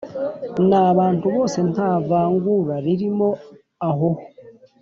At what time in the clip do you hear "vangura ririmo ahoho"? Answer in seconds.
2.07-4.21